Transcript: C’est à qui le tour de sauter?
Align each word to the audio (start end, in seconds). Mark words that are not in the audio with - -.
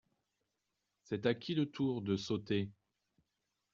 C’est 1.03 1.27
à 1.27 1.35
qui 1.35 1.53
le 1.53 1.67
tour 1.69 2.01
de 2.01 2.15
sauter? 2.17 2.71